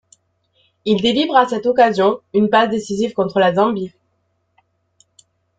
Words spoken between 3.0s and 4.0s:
contre la Zambie.